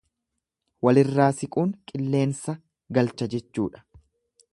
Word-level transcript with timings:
Walirraa 0.87 1.27
siquun 1.41 1.69
qilleensa 1.91 2.55
galcha 2.99 3.29
jechuudha. 3.35 3.85